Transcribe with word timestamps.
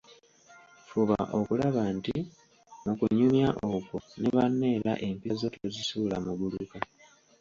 Fuba 0.89 1.17
okulaba 1.39 1.81
nti, 1.95 2.15
mu 2.85 2.91
kunyumya 2.99 3.49
okwo 3.73 3.97
ne 4.19 4.29
banno 4.35 4.65
era 4.77 4.93
empisa 5.07 5.35
zo 5.41 5.47
tozisuula 5.55 6.15
muguluka. 6.25 6.77